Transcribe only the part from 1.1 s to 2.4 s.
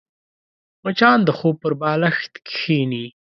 د خوب پر بالښت